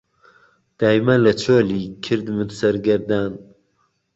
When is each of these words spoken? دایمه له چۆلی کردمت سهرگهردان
دایمه 0.79 1.15
له 1.23 1.31
چۆلی 1.41 1.81
کردمت 2.03 2.49
سهرگهردان 2.59 3.31